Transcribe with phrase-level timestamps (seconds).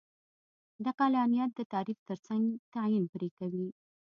[0.83, 3.67] د عقلانیت د تعریف ترڅنګ تعین پرې کوي.